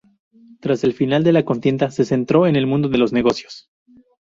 Tras 0.61 0.83
el 0.83 0.93
final 0.93 1.23
de 1.23 1.31
la 1.31 1.45
contienda 1.45 1.91
se 1.91 2.05
centró 2.05 2.47
en 2.47 2.55
el 2.55 2.65
mundo 2.65 2.89
de 2.89 2.97
los 2.97 3.13
negocios. 3.13 3.69